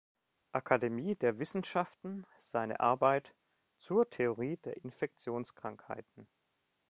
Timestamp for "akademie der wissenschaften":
0.51-2.25